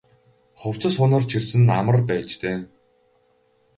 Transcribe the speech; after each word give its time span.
Хувцас 0.61 0.93
хунар 0.99 1.23
чирсэн 1.29 1.61
нь 1.65 1.73
амар 1.79 1.97
байж 2.09 2.29
дээ. 2.41 2.57